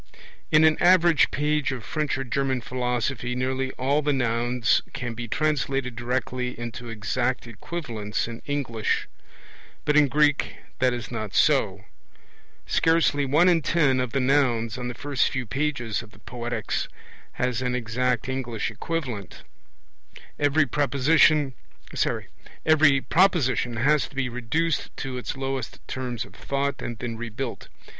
[0.51, 5.27] In an average page of French or German philosophy nearly all the nouns can be
[5.27, 9.07] translated directly into exact equivalents in English;
[9.85, 11.85] but in Greek that is not so.
[12.65, 16.87] Scarcely one in ten of the nouns on the first few pages of the Poetics
[17.33, 19.43] has an exact English equivalent.
[20.39, 21.53] Every proposition
[21.93, 22.25] has to
[24.15, 27.67] be reduced to its lowest terms of thought and then re built.